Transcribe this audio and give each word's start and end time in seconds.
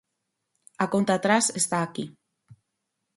A 0.83 0.85
conta 0.93 1.13
atrás 1.15 1.45
está 1.61 1.77
aquí. 1.81 2.05